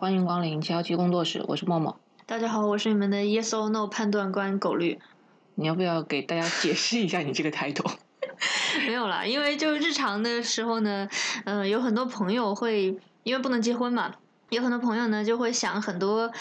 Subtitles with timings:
[0.00, 2.00] 欢迎光临七幺七工作室，我是默默。
[2.24, 4.98] 大家好，我是你们的 Yes or No 判断官狗绿。
[5.56, 7.96] 你要不要给大家解释一下你这个 title？
[8.88, 11.06] 没有啦，因为就日常的时候呢，
[11.44, 14.14] 呃，有很多朋友会因为不能结婚嘛，
[14.48, 16.32] 有很多朋友呢就会想很多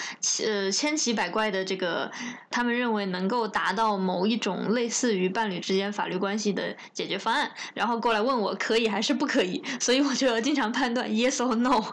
[0.46, 2.10] 呃千奇百怪的这个
[2.50, 11.84] 他们认为能够达到某一种类似于伴侣之间法律关系的解决方案，然后过来问我可以还是不可以，所以我就要经常判断 Yes or No。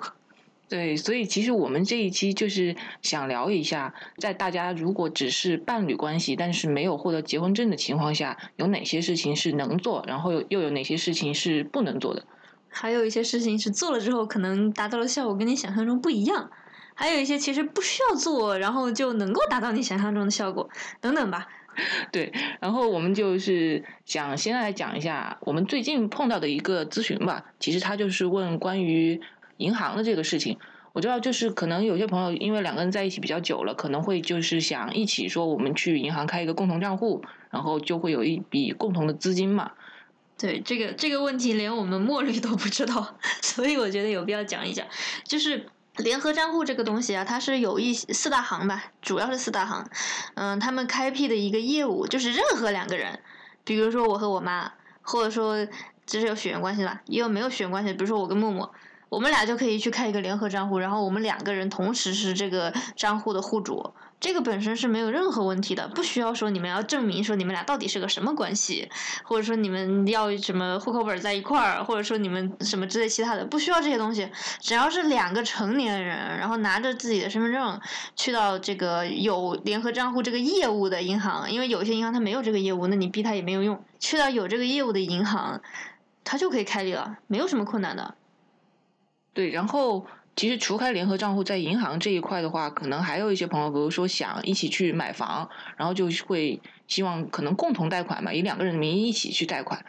[0.68, 12.24] 对，所以其实我们这一期就是想聊一下，在大家如果只是伴侣关系，但是没有获得结婚证的情况下，有哪些事情是能做，然后又有哪些事情是不能做的。
[12.68, 16.50] 还有一些事情是做了之后可能达到了效果跟你想象中不一样，
[16.94, 20.68] 还有一些其实不需要做，然后就能够达到你想象中的效果，
[21.00, 21.46] 等等吧。
[22.10, 27.44] 对，然后我们就是想先来讲一下我们最近碰到的一个咨询吧。
[27.60, 29.20] 其实他就是问关于。
[29.58, 30.58] 银行的这个事情，
[30.92, 39.72] 我知道，就是可能有些朋友因为两个人在一起比较久了，可能会就是想一起说我们去银行开一个共同账户，然后就会有一笔共同的资金嘛。
[40.38, 44.86] 对这个这个问题，连我们墨绿都不知道， 所以我觉得有必要讲一讲。
[45.24, 49.88] 就是联合账户这个东西啊，它是有一四大行吧，主要是四大行，
[50.34, 53.18] 嗯，他们开辟的一个业务，就是任何两个人，
[53.64, 55.66] 比如说我和我妈，或者说
[56.04, 58.70] 这是有血缘关系吧，也有没有血缘关系，比如说我跟默默。
[59.08, 68.90] 我们俩就可以去开一个联合账户，然后我们两个人同时是这个账户的户主，这个本身是没有任何问题的，不需要说你们要证明说你们俩到底是个什么关系，
[69.22, 74.28] 或者说你们要什么户口本在一块儿，或者说你们什么之类其他的，不需要这些东西，
[74.60, 77.80] 只要是两个成年人，然后拿着自己的身份证
[78.16, 85.62] 去到这个有联合账户这个业务的银行，因为有些银行它没有这个业务，那你逼他也没有用，去到有这个业务的银行，
[86.24, 88.14] 他就可以开立了，没有什么困难的。
[89.36, 96.58] 对，然后其实除开联合账户，在银行这一块的话，可能还有一些朋友，比如说想一起去买房，然后就会
[96.88, 99.84] 希望可能共同贷款嘛，以两个人的名义一起去贷款。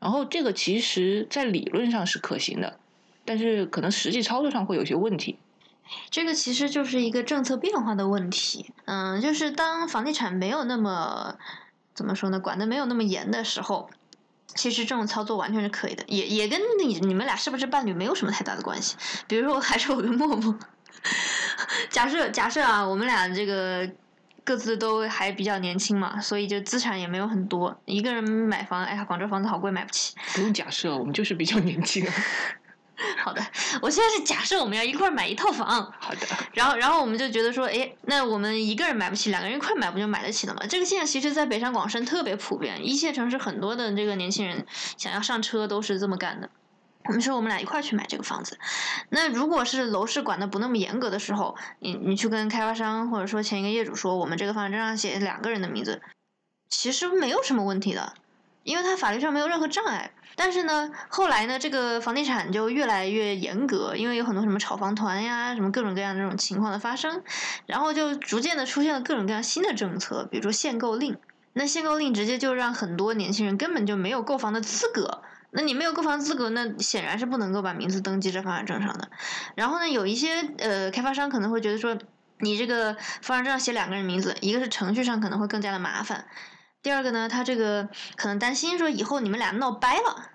[0.00, 2.78] 然后这个其实，在理论上是可行的，
[3.24, 5.38] 但是可能实际操作上会有些问题。
[6.10, 8.66] 这个其实就是一个政策变化的问题。
[8.84, 11.36] 嗯，就是当房地产没有那么
[11.94, 13.88] 怎么说呢，管的没有那么严的时候。
[14.54, 18.96] 其实这种操作完全是可以的，也也跟你你们俩是不是伴侣没有什么太大的关系。
[19.26, 20.58] 比如说，还是我跟默默，
[21.90, 23.88] 假设假设啊，我们俩这个
[24.44, 30.14] 各自都还比较年轻嘛，所以就资产也没有很多，一个人买房，哎呀，广州房子好贵，买不起。
[30.34, 32.06] 不用假设，我们就是比较年轻。
[33.18, 33.42] 好的，
[33.80, 35.66] 我现在是假设我们要一块买一套房。
[35.98, 36.26] 好的。
[36.52, 40.62] 然后，然后我们就觉得说，哎，那我们一个人买不起，两个人一块买不就买得起了吗？
[40.68, 44.66] 这个现象其实，在北上广深特别普遍，一线城市很多的这个年轻人
[44.96, 46.50] 想要上车都是这么干的。
[47.04, 48.58] 我们说我们俩一块去买这个房子，
[49.08, 56.02] 那如果是楼市管的不那么严格的时候，你你去跟开发商或者说前一个业主说，我们这个房产证上写两个人的名字，
[56.68, 58.12] 其实没有什么问题的。
[58.62, 67.22] 因为它法律上没有任何障碍，但是呢，后来呢，这个房地产就越来越严格，因为有很多什么炒房团呀，什么各种各样的这种情况的发生，
[67.66, 71.16] 然后就逐渐的出现了各种各样新的政策，比如说限购令。
[71.52, 75.22] 那限购令直接就让很多年轻人根本就没有购房的资格。
[75.50, 79.08] 那你没有购房资格，那显然是不能够把名字登记在房产证上的。
[79.56, 81.98] 然后呢，有一些呃开发商可能会觉得说，
[82.38, 86.26] 你这个房产证上写两个人名字，一个是程序上可能会更加的麻烦。
[86.82, 90.30] 第二个呢，他这个可能担心说以后你们俩闹掰了，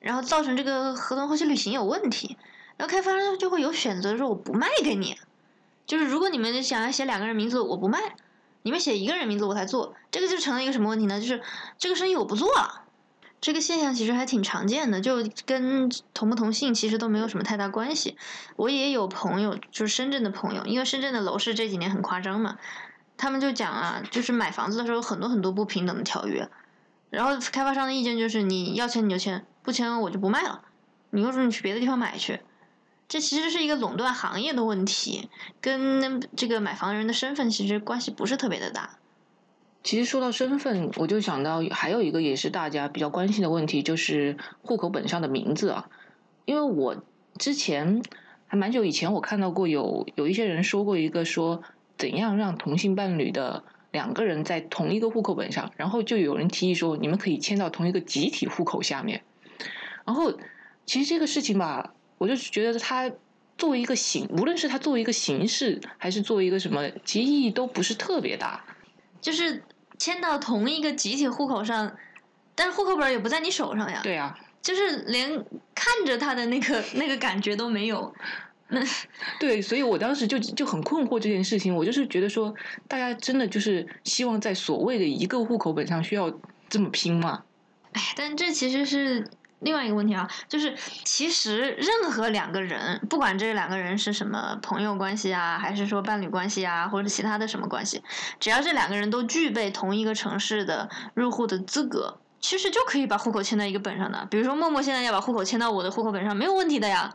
[0.00, 2.36] 然后造成这个合同后期履行有问题，
[2.76, 5.16] 然后开发商就会有选择说我不卖给你，
[5.86, 8.16] 就是如果你们想要写两个人名字我不卖，
[8.62, 11.20] 你们写一个人名字我才做，这个就成了一个什么问题呢？
[11.20, 11.42] 就是
[11.78, 12.84] 这个生意我不做了。
[13.40, 18.16] 这个现象其实还挺常见的，就跟同不同姓其实都没有什么太大关系。
[18.56, 22.58] 我也有朋友，就是深圳的朋友，因为深圳的楼市这几年很夸张嘛。
[23.18, 26.48] 他们就讲啊，就是买房子的时候很多很多不平等的条约，
[27.10, 30.62] 然后开发商的意见就是你要签你就签，不签我就不卖了，
[31.10, 32.40] 你又说你去别的地方买去，
[33.08, 35.28] 这其实是一个垄断行业的问题，
[35.60, 38.98] 跟这个买房人的身份其实关系不是特别的大。
[39.82, 45.88] 其实说到身份，我就想到还有一个也是大家比较关心的问题，就是户口本上的名字啊，
[46.44, 46.96] 因为我
[47.36, 48.00] 之前
[48.46, 51.64] 还蛮久以前我看到过有有一些人说过一个说。
[51.98, 55.72] 怎样让同性伴侣的两个人在同一个户口本上？
[55.76, 59.22] 然后就有人提议说，你们可以迁到同一个集体户口下面。
[60.06, 60.32] 然后，
[60.86, 63.10] 其实这个事情吧，我就觉得它
[63.58, 68.64] 作为一个形，无论是它作为一个形式，还是作为一个什么，其实意义都不是特别大。
[69.20, 69.62] 就是
[69.98, 71.96] 迁到同一个集体户口上，
[72.54, 74.00] 但是户口本也不在你手上呀。
[74.02, 78.14] 对啊，就是连看着他的那个那个感觉都没有。
[79.40, 81.74] 对，所以我当时就就很困惑这件事情。
[81.74, 82.54] 我就是觉得说，
[82.86, 86.30] 大家真的就是希望在所谓的一个户口本上需要
[86.68, 87.44] 这么拼吗？
[87.92, 89.26] 哎，但这其实是
[89.60, 98.02] 另外一个问题啊，就是其实任何两个人，不管这两个人是什么朋友关系啊，还是说伴侣关系啊，或者其他的什么关系，
[98.38, 104.28] 只要这两个人都具备同一个城市的入户的资格，其实就可以把户口迁到一个本上的。
[104.30, 107.10] 比如说默默现在要把户口迁到我的户口本上，没有问题的呀。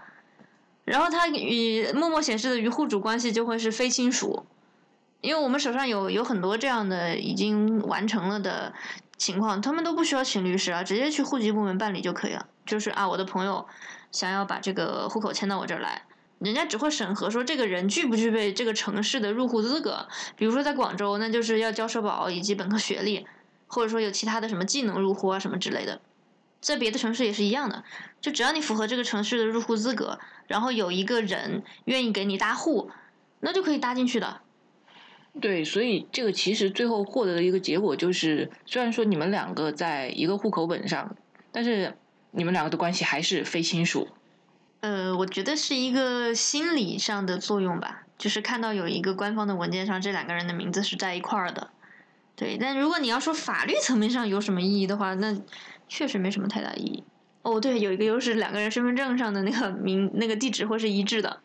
[0.85, 4.45] 然后他与默默显示的与户主关系就会是非亲属，
[5.21, 8.73] 因为我们手上有有很多这样的已经完成了的
[9.17, 12.47] 情况，他们都不需要请律师啊，直接去户籍部门办理就可以了。
[12.65, 13.65] 就是啊，我的朋友
[14.11, 16.03] 想要把这个户口迁到我这儿来，
[16.39, 20.07] 人家只会审核说这个人具不具备这个城市的入户资格。
[20.35, 23.25] 比如说在广州，那就是要交社保以及本科学历，
[23.67, 26.01] 或者说有其他的什么技能入户啊什么之类的。
[26.63, 27.83] 在别的城市也是一样的，
[28.21, 30.17] 就只要你符合这个城市的入户资格，
[30.47, 32.89] 然后有一个人愿意给你搭户，
[33.41, 34.39] 那就可以搭进去的。
[35.41, 41.13] 对，所以这个其实最后获得的一个结果就是，虽然说你们两个在一个户口本上，
[41.51, 41.97] 但是
[42.31, 44.07] 你们两个的关系还是非亲属。
[44.79, 51.71] 呃，我觉得是一个心理上的作用吧，就是看到有一个官方的文件上这两个人的名字是在一块儿的。
[52.37, 55.37] 对，但如果你要说法律层面上有什么意义的话，那。
[55.95, 57.03] 确实没什么太大意义。
[57.43, 61.39] 哦，对，有一个优势，两个人身份证上的那个名、那个地址会是一致的。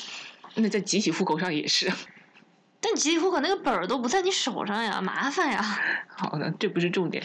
[0.56, 1.90] 那在集体户口上也是。
[2.82, 5.62] 但集体户口那个本儿都不在你手上呀，麻烦呀。
[6.18, 7.24] 好的，这不是重点。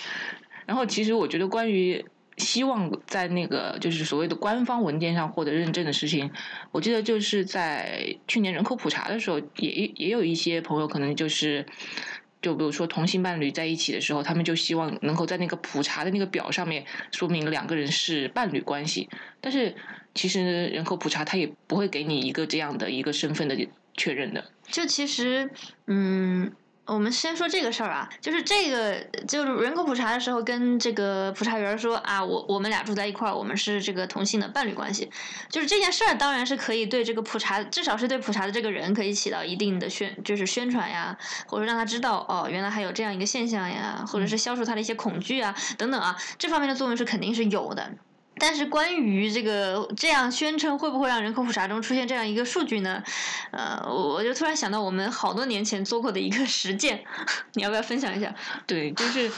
[0.66, 2.06] 然后，其实我觉得关于
[2.38, 6.32] 希望在那个就是所谓的官方文件上获得认证的事情，
[6.72, 11.66] 我记得就是在去年人口普查的时候，也也有一些朋友可能就是。
[12.42, 19.10] 就比如说同性伴侣在一起的时候，他们就希望能够在那个普查的那个表上面说明两个人是伴侣关系。
[19.42, 19.76] 但是
[20.14, 24.52] 其实人口普查他也不会给你一个这样的一个身份的确认的。
[24.68, 25.50] 就其实，
[25.88, 26.52] 嗯。
[26.90, 35.10] 我们先说这个事儿啊，就是这个就是人口普查的时候，跟这个普查员说啊，我我们俩住在一块儿，我们是这个同性的伴侣关系。
[35.50, 41.16] 就是这件事儿，当然是可以对这个普查，至少是对普查的这个人可以起到一定的宣，就是宣传呀，
[41.46, 47.92] 或者让他知道哦，原来还有这样一个现象呀，或者是消除他的一些恐惧啊，等等啊，这方面的作用是肯定是有的。
[48.40, 53.04] 但是关于这个这样宣称会不会让人口普查中出现这样一个数据呢？
[53.52, 57.04] 呃，我就突然想到我们好多年前做过的一个 实践，
[57.54, 58.34] 你要不要分享一下？
[58.66, 59.30] 对，就是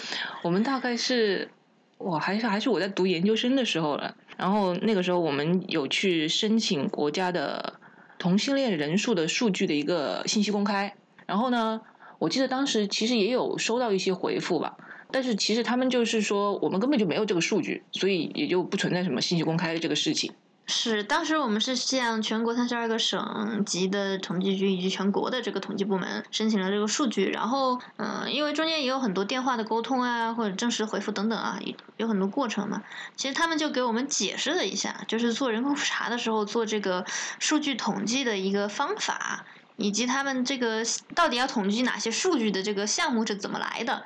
[0.43, 1.49] 我们大概是，
[1.97, 4.15] 我还是还是我在读研究生的时候了。
[4.37, 7.79] 然后那个时候我们有去申请国家的
[8.17, 10.95] 同性恋人数的数据的一个信息公开。
[11.25, 11.81] 然后呢，
[12.19, 14.75] 我记得当时其实也有收到一些回复吧。
[15.11, 20.31] 但是其实他们就是说，我们根本就没有这个数据，所以也就不存在什么信息公开的这个事情。
[20.67, 31.59] 是，当时我们是向全国三十二个省级的统计局以及全国的这个统计部门申请了这个数据，然后，嗯，因为中间也有很多电话的沟通啊，或者正式回复等等啊，
[31.97, 32.83] 有很多过程嘛。
[33.17, 37.05] 其实他们就给我们解释了一下，就是做人口普查的时候做这个
[37.39, 39.43] 数据统计的一个方法，
[39.75, 40.83] 以及他们这个
[41.13, 44.05] 到底要统计哪些数据的这个项目是怎么来的。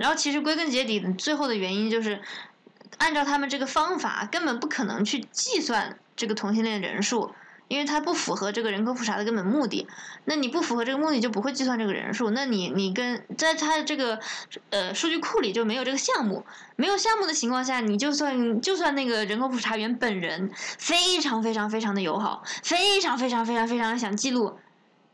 [0.00, 2.22] 然后其实归根结底，最后的原因就是，
[2.96, 7.34] 按照他们这个方法，根本不可能去计算这个同性恋人数，
[7.68, 9.86] 因为它不符合这个人口普查的根本目的。
[10.24, 12.30] 那你不符合这个目的，就不会计算这个人数。
[12.30, 14.18] 那你你跟在它这个
[14.70, 24.58] 呃数据库里就没有这个项目，没有项目的情况下，你就算就算那个人口普查员本人非常非常非常的友好，非常非常非常非常想记录，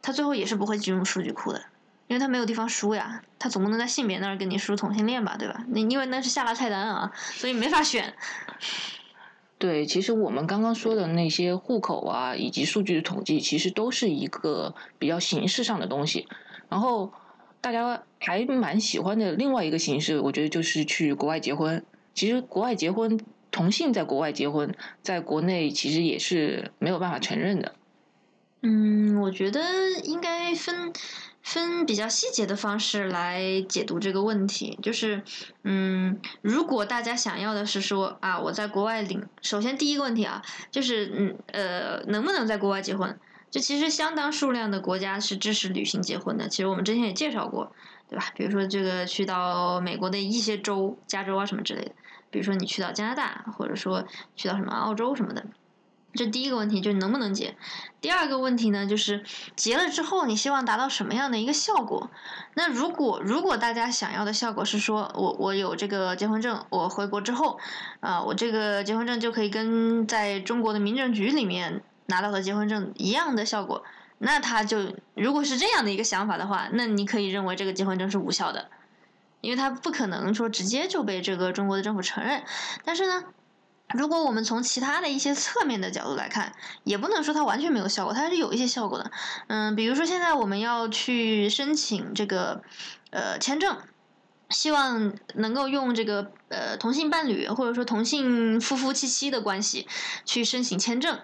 [0.00, 1.64] 他最后也是不会进入数据库的。
[2.08, 5.64] 因为他没有地方输呀，他总不能在性别那儿给你输同性恋吧，对吧？
[5.68, 8.14] 那因为那是下拉菜单啊，所以没法选。
[9.58, 16.28] 对，其实我们刚刚说的那些户口啊，以及数据的统计，其实都是一个比较形式上的东西。
[16.68, 17.10] 然后
[17.60, 21.84] 大家还蛮喜欢的另外一个形式，我觉得就是去国外结婚。
[22.12, 23.18] 其实国外结婚，
[23.50, 27.75] 同性在国外结婚，在国内其实也是没有办法承认的。
[28.60, 29.60] 嗯，我觉得
[30.04, 30.92] 应该分。
[31.46, 35.22] 分比较细节的方式来解读这个问题，就是，
[35.62, 43.16] 嗯，如果大家想要的是说啊，我在国外领，首先第一个问题啊，就是嗯呃，能不能在国外结婚？
[43.48, 47.72] 就其实相当数量的国家是支持旅行结婚的，其实我们之前也介绍过，
[48.10, 48.26] 对吧？
[48.34, 51.92] 比如说这个去到美国的一些州，加州啊什么之类的，
[52.28, 55.46] 比如说你去到加拿大，或者说去到什么澳洲什么的。
[56.14, 57.56] 这第一个问题就是能不能结，
[58.00, 59.22] 第二个问题呢，就是
[59.54, 62.10] 结了之后你希望达到什么样的一个效果？
[62.54, 67.58] 那如果如果大家想要的效果是说我我有这个结婚证，我回国之后，
[68.00, 73.84] 啊，我这个结婚证就可以跟在中国的民政局里面拿到的结婚证一样的效果，
[74.16, 78.70] 那他就如果是这样的一个想法的话，那你可以认为这个结婚证是无效的，
[79.42, 82.42] 因为他不可能说直接就被这个中国的政府承认。
[82.84, 83.25] 但是呢，
[83.94, 86.52] 如果我们从其他的一些侧面的角度来看，
[86.84, 89.10] 也不能说它完全没有效果，它是有一些效果的。
[89.46, 92.62] 嗯，比如说现在我们要去申请这个
[93.10, 93.76] 呃签证。
[94.48, 99.88] 希望能够用这个呃同性伴侣或者说同性夫夫妻妻的关系
[100.24, 101.18] 去申请签证，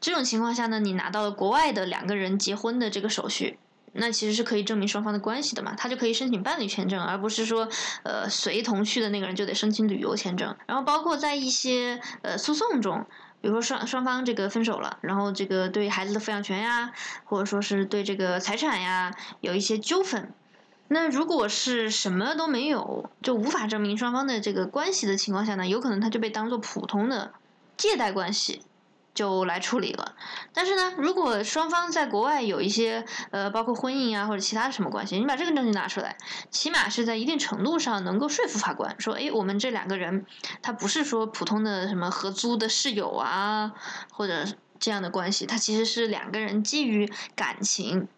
[0.00, 3.58] 这种情况下呢，你拿到了国外的两个人结婚的这个手续，
[3.92, 7.68] 那其实是可以证明双方的关系的嘛，他就可以申请伴侣签证，而不是说
[8.04, 10.56] 呃随同去的那个人就得申请旅游签证。
[10.66, 13.04] 然后包括在一些呃诉讼中，
[13.40, 16.92] 比如说双双方这个分手了，然后这个对孩子的抚养权呀，
[17.24, 20.32] 或者说是对这个财产呀有一些纠纷。
[20.88, 27.32] 那如果是什么都没有，就无法证明双方的这个关系的情况下呢，有可能他就被当做普通的
[27.76, 28.62] 借贷关系
[29.14, 30.14] 就来处理了。
[30.52, 36.16] 但是呢，如果双方在国外有一些呃，包括婚姻啊或者其他什么关系，你把这个证据拿出来，
[36.50, 40.26] 起码是在一定程度上能够说服法官说，哎，我们这两个人
[40.62, 43.72] 他不是说普通的什么合租的室友啊，
[44.12, 44.44] 或者
[44.78, 48.08] 这样的关系，他其实是两个人基于感情。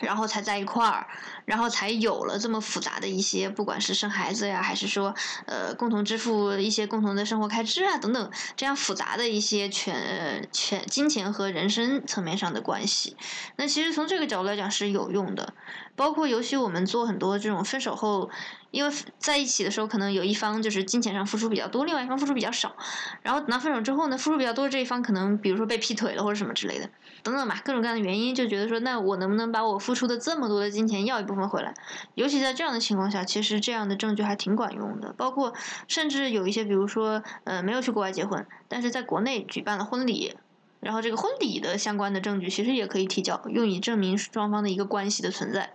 [0.00, 1.08] 然后才在一块儿，
[1.48, 5.14] 然后才有了这么复杂的一些，不管是生孩子呀，还是说
[5.46, 13.16] 呃共同支付一些共同的生活开支啊等等，这样复杂的一些权权金钱和人生层面上的关系。
[13.56, 15.54] 那其实从这个角度来讲是有用的，
[15.96, 18.28] 包括尤其我们做很多这种分手后。
[18.70, 22.76] 因为在一起的时候，可能有一方就是金钱上付出比较多，另外一方付出比较少。
[23.22, 26.90] 然后等到分手之后呢，付出比较多这一方可能，比如说被劈腿了或者什么之类的，
[27.22, 31.74] 等等吧，各种各样的原因，就觉得说，那我能不能把我付出的这么多的金钱要一部分回来？
[32.14, 35.12] 尤其在这样的情况下，其实这样的证据还挺管用的。
[35.12, 35.52] 包括
[35.86, 40.36] 甚至有一些，比如说，呃，没有去国外结婚，但是在国内举办了婚礼，
[40.80, 45.74] 然后这个婚礼的相关的证据，其实也可以提交，用以证明双方的一个关系的存在。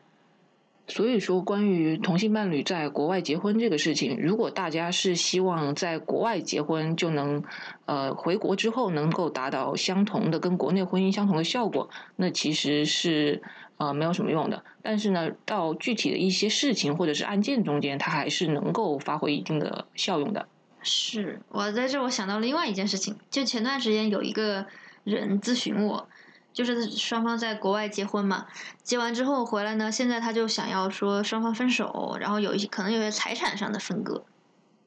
[0.86, 7.42] 所以说，关于同性伴侣在国外结婚这个事情，如果大家是希望在国外结婚就能，
[7.86, 13.42] 呃，回国之后能够达到相同的跟国内婚姻相同的效果，那其实是
[13.78, 14.62] 呃没有什么用的。
[14.82, 20.48] 但是呢，到具体的一些事情或者是案件中间，它还是能够发挥一定的效用的。
[20.82, 24.66] 是我在这，我想到了另外一件事情，就前段时间有一个
[25.06, 26.10] 人咨询我。
[26.54, 28.46] 就是双方在国外结婚嘛，
[28.84, 34.24] 结完之后回来呢，现在他就想要说双方分手，然后有一些可能有些财产上的分割，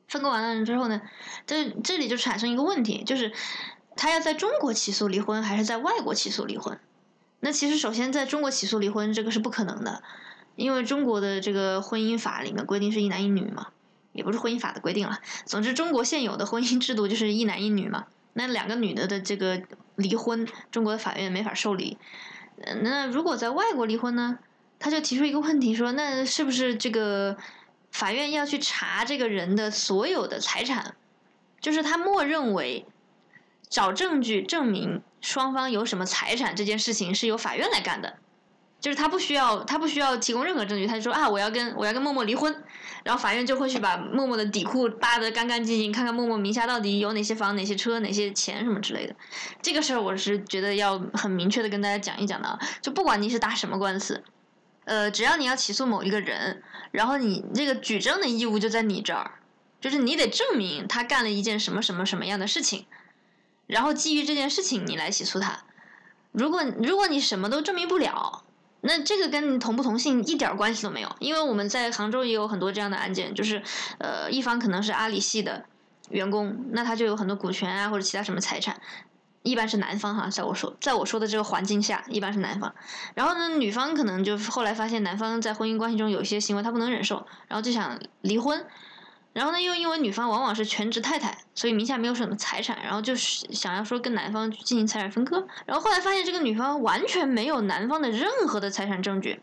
[0.08, 1.02] 分割完了之后呢，
[1.44, 3.32] 这这里就产生一个问题，就是
[3.96, 6.78] 他要在中国起诉离婚还是在外国起诉离婚？
[7.40, 10.02] 那其实首先在中国起诉离婚这个是不可能的，
[10.54, 13.68] 因为中国的这个婚姻法里面规定是一男一女嘛，
[14.12, 18.06] 也不是婚姻法的规定了，总之中国现有的婚姻制度就是一男一女嘛。
[18.32, 19.62] 那两个女的的这个
[19.96, 21.98] 离婚，中国的法院没法受理。
[22.82, 24.38] 那如果在外国离婚呢？
[24.78, 27.38] 他就提出一个问题说：那是不是这个
[27.90, 30.94] 法院要去查这个人的所有的财产？
[31.60, 32.84] 就是他默认为
[33.70, 38.18] 找证据证明双方有什么财产这件事情是由法院来干的。
[38.78, 42.54] 就是他不需要，他不需要提供任何证据，他就说啊，我要跟我要跟默默离婚，
[43.02, 49.16] 然后法院就会去把默默的底裤扒得干干净净，看看默默名下到底有哪些房、哪些车、哪些钱什么之类的。
[49.61, 54.23] 这个事儿我是觉得要很明确的跟大家讲一讲的，就不管你是打什么官司，
[54.85, 59.33] 呃，只要你要起诉某一个人，然后你这个举证的义务就在你这儿，
[59.80, 62.87] 就是你得证明他干了一件什么什么什么样的事情，
[63.66, 65.64] 然后基于这件事情你来起诉他。
[66.30, 68.45] 如果如果你什么都证明不了。
[68.86, 73.60] 那这个跟同不同性一点关系都没有，因为我们在杭州也有很多这样的案件，就是，
[73.98, 75.64] 呃，一方可能是阿里系的
[76.10, 78.80] 员工，那他就有很多股权啊或者其他什么财产，
[79.42, 82.74] 一般是男方哈，在我说在我说的这个环境下，一般是男方，
[83.14, 88.64] 然后呢，女方可能就后来发现男方在婚姻关系中有一些行为他不能忍受，然后就想离婚。
[89.36, 95.46] 然后呢，又因为女方往往是全职太太，所以名下没有什么财产，然后就是想要说跟男方进行财产分割。
[95.66, 99.42] 然后后来发现这个女方完全没有男方的任何的财产证据，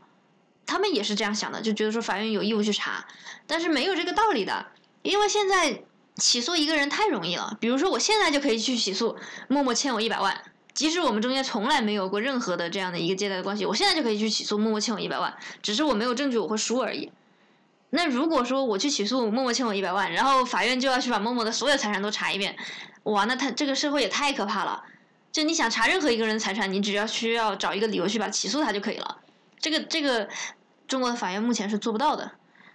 [0.65, 3.05] 他们也是这样想的，就觉得说法院有义务去查，
[3.45, 4.65] 但是没有这个道理的，
[5.03, 5.83] 因为现在
[6.15, 7.55] 起诉一个人太容易了。
[7.61, 9.15] 比如说我现在就可以去起诉
[9.47, 10.35] 默默欠我一百万，
[10.73, 15.31] 即使我们中间从来没有过任何的这样的一个借贷的关系，我现在就可以去起诉默默欠我一百万，
[15.61, 17.11] 只是我没有证据我会输而已。
[17.95, 22.55] 那如果说我去起诉默默欠我一百万，然后法院就要去把默默的所有财产都查一遍，
[23.03, 24.83] 哇，那他这个社会也太可怕了。
[25.31, 29.17] 就你想查任何一个人的财产，你只要需要找一个理由去把起诉他就可以了。
[29.59, 30.27] 这个这个
[30.87, 32.31] 中国的法院目前是做不到的，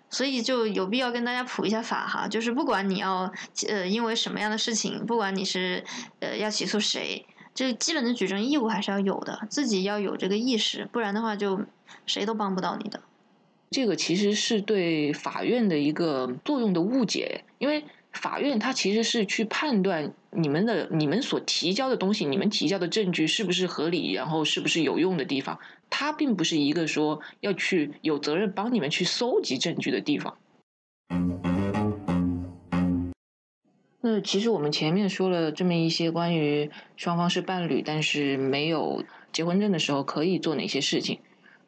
[0.08, 2.28] 所以就有必要跟大家普一下法哈。
[2.28, 3.32] 就是不管你要
[3.68, 5.84] 呃因为什么样的事情，不管你是
[6.20, 7.26] 呃要起诉谁。
[7.54, 11.62] 这个基本的举证义务还是要有的，自己要有这个意识，不然的话就
[12.06, 13.00] 谁都帮不到你的。
[13.70, 25.58] 这个其实是对法院的一个作用的误解，因为法院它其实是去判断你们的、你们所提交的东西、你们提交的证据是不是合理，然后是不是有用的地方，
[25.90, 30.38] 它并不是一个说要去有责任帮你们去搜集证据的地方。
[34.00, 41.18] 那其实我们前面说了这么一些关于双方是伴侣，但是没有结婚证的时候可以做哪些事情。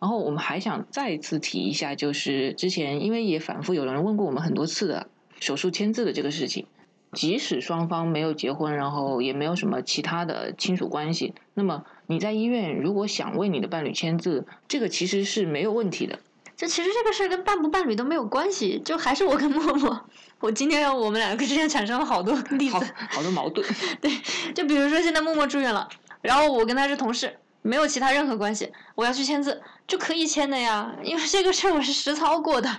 [0.00, 5.06] 然后我们还想再次提一下，就是之前因为也反复有人问过我们很多次的
[5.38, 6.66] 手术签字的这个事情，
[7.12, 16.18] 即使双方没有结婚，然后也没有什么其他的亲属关系，那么你在医院如果想为你的伴侣签字，这个其实是没有问题的。
[16.56, 19.98] 就其实这个事儿跟伴不伴侣都没有关系，就还是我跟默默。
[20.40, 23.66] 我今天要我们两个之间产生了好多例子，好多矛盾。
[24.00, 24.10] 对，
[24.54, 25.88] 就比如说现在默默住院了，
[26.20, 32.70] 然后我跟他是同事，没有其他任何关系，我要去签字就可以签的呀，因为这个事儿我是实操过的。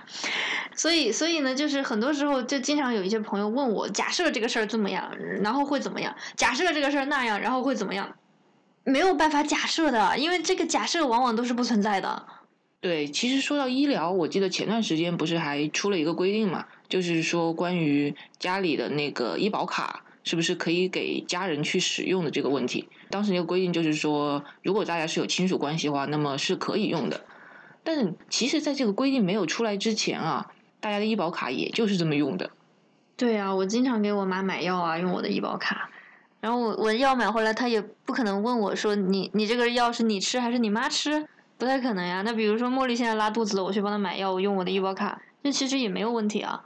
[0.74, 6.16] 所以，所以呢，就是很多时候就经常有一些朋友问我，假设这个事儿怎么样，然后会怎么样？
[6.36, 8.10] 假设这个事儿那样，然后会怎么样？
[8.84, 12.26] 没有办法假设的，因为这个假设往往都是不存在的。
[12.80, 22.88] 对，其实说到医疗，我记得前段时间不是还出了一个规定嘛，就是说关于家里的那个医保卡是不是可以给家人去使用的这个问题。
[23.10, 27.20] 当时那个规定就是说，如果大家是有亲属关系的话，那么是可以用的。
[27.84, 32.50] 但其实，在这个规定没有出来之前啊，大家的医保卡也就是这么用的。
[33.16, 35.90] 对啊，我经常给我妈买药啊，用我的医保卡。
[36.40, 41.28] 然后我我药买回来，她也不可能问我说，你你这个药是你吃还是你妈吃？
[41.58, 42.22] 不太可能呀。
[42.22, 46.64] 那比如说茉莉现在拉肚子了，我去帮她买药，我用我的医保卡，那其实也没有问题啊。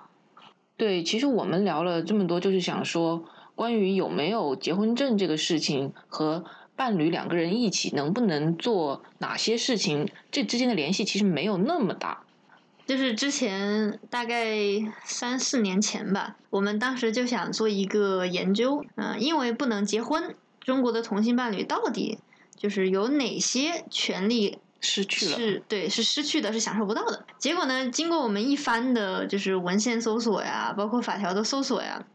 [0.78, 3.24] 对，其实我们聊了这么多，就是想说，
[3.56, 6.44] 关于有没有结婚证这个事情和
[6.76, 12.22] 伴侣两个人一起能不能做哪些事情，这之间的联系其实没有那么大。
[12.86, 14.46] 就是之前大概
[15.04, 22.18] 三四年前吧，我们当时就想做一个研究，嗯，因为不能结婚，中国的同性伴侣到底
[22.54, 24.58] 就是有哪些权利？
[24.78, 27.24] 失去了是对，是失去的，是享受不到的。
[27.38, 32.06] 结果呢，经过我们一番的，就是文献搜索呀，包括法条的搜索呀，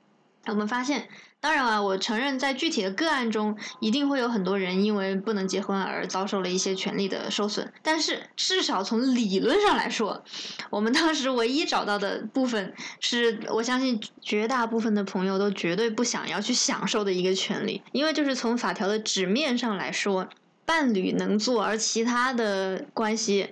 [0.46, 1.08] 我们发现，
[1.40, 7.72] 当然啊，我承认在具体的个案中，一定会有很多人因为不能结婚而遭受了一些权利的受损。
[7.82, 10.24] 但是至少从理论上来说，
[10.70, 20.28] 我们当时唯一找到的部分，是我相信绝大部分的朋友都绝对不想要去享受的一个权利，因为就是从法条的纸面上来说。
[20.64, 23.50] 伴侣能做，而其他的关系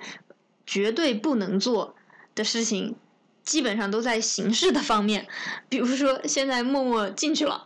[0.66, 1.94] 绝对不能做
[2.34, 2.96] 的事情，
[3.44, 5.28] 基本上都在形式的方面。
[5.68, 7.66] 比如说，现在默默进去了，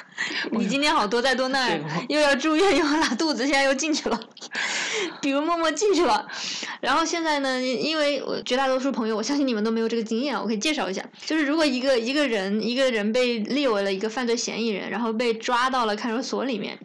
[0.52, 4.20] 你今天好多灾多难，又要住院又要拉肚子，现在又进去了。
[5.22, 6.26] 比如默默进去了，
[6.80, 16.78] 然后现在呢，因为我绝大多数朋友，我相信你们都没有这个经验，我可以介绍一下，就是如果一个一个人一个人被列为了一个犯罪嫌疑人，然后被抓到了看守所里面。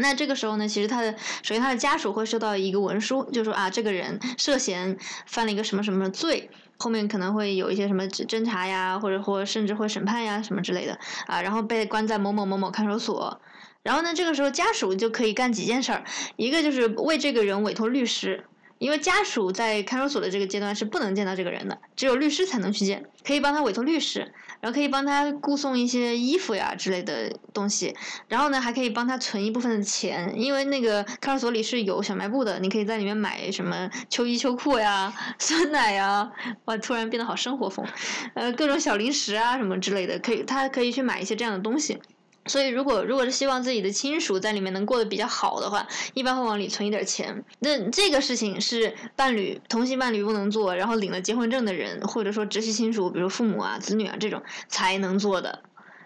[0.00, 4.96] 那这个时候呢，其实他的首先他的家属会收到一个文书，就说啊，这个人涉嫌
[5.26, 13.40] 犯了一个什么什么罪，后面可能会有一些什么侦查呀，或者或甚至会审判呀什么之类的啊，然后被关在某某某某看守所。
[13.82, 16.04] 然后呢，这个时候家属就可以干几件事儿，
[16.36, 18.44] 一个就是为这个人委托律师，
[18.78, 24.32] 因为家属在看守所的这个阶段是不能见到这个人的，只有律师才能去见，可以帮他委托律师。
[24.60, 27.94] 然后可以帮他雇送一些衣服呀之类的东西，
[28.26, 36.28] 然后呢还可以帮他存一部分的钱，因为那个看守所里是有小卖部的，你可以在里面买什么秋衣秋裤呀、 酸奶呀，
[36.64, 37.86] 哇，突然变得好生活风，
[38.34, 42.00] 呃，各种小零食啊什么之类的，可以他可以去买一些这样的东西。
[42.48, 47.44] 所以，如果如果是希望自己的亲属在里面能过得比较好的话，一般会往里存一点钱。
[47.60, 55.62] 那这个事情是伴侣同性伴侣不能做，然后领了结婚证的人，或者说直系亲属，比如父母啊、子女啊这种才能做的。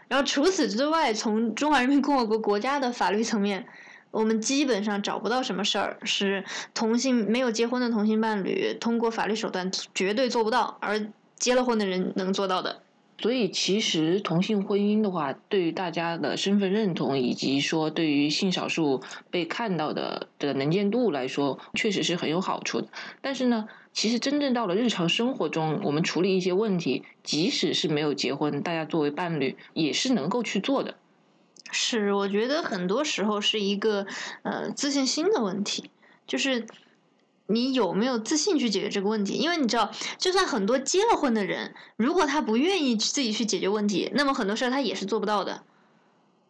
[0.09, 3.67] 然后除此之外，从中华人民共和国国家的法律层面，
[4.11, 12.82] 我们基本上找不到什么事儿是同性没有结婚的同性伴侣通过法律手段绝对做不到，而结了婚的人能做到的。
[13.19, 22.89] 所以，其实同性婚姻的话，对于大家的身份认同，以及说对于性少数被看到的的能见度来说，确实是很有好处的。
[23.21, 30.97] 但是呢，其实真正到了日常生活中，我们处理一些问题，即使是没有结婚，大家作为伴侣也是能够去做的。
[31.71, 34.05] 是，我觉得很多时候是一个
[34.43, 35.91] 呃自信心的问题，
[36.27, 36.67] 就是。
[37.53, 39.35] 你有没有自信去解决这个问题？
[39.35, 45.63] 因为你知道，就算很多结了婚的人，如果他不愿意去自己去解决问题，那么很多事儿他也是做不到的。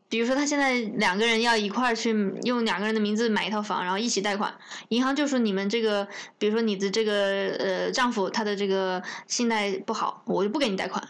[0.09, 2.11] 比如说他现在两个人要一块儿去
[2.43, 4.55] 用两个人的名字买一套房，然后一起贷款，
[4.91, 6.07] 银行就说你们这个，
[6.38, 11.03] 比如说你的这个呃丈夫他的这个信贷不好，我就不给你贷款，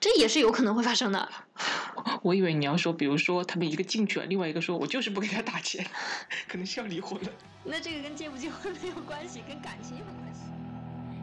[0.00, 1.28] 这也是有可能会发生的。
[2.22, 5.84] 我以为你要说，比如说他们一个进去了，另外一个说我就是不给他打钱，
[6.46, 7.28] 可能是要离婚了。
[7.64, 10.42] 那这个跟结不结婚没有关系，跟感情有关系。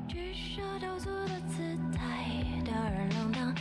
[0.07, 2.27] 举手投足的姿态，
[2.63, 3.54] 吊儿郎当。